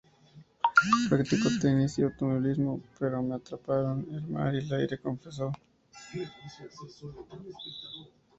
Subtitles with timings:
[1.09, 5.51] Practicó tenis y automovilismo, pero ""me atraparon el mar y el aire"", confesó.